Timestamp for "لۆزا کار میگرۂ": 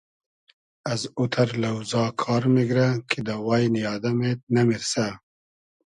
1.61-2.87